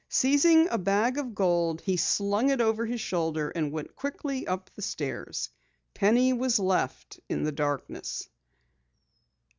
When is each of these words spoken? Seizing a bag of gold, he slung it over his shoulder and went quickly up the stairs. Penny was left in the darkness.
Seizing 0.09 0.67
a 0.69 0.79
bag 0.79 1.19
of 1.19 1.35
gold, 1.35 1.79
he 1.81 1.95
slung 1.95 2.49
it 2.49 2.59
over 2.59 2.87
his 2.87 2.99
shoulder 2.99 3.51
and 3.51 3.71
went 3.71 3.95
quickly 3.95 4.47
up 4.47 4.71
the 4.73 4.81
stairs. 4.81 5.51
Penny 5.93 6.33
was 6.33 6.57
left 6.57 7.19
in 7.29 7.43
the 7.43 7.51
darkness. 7.51 8.27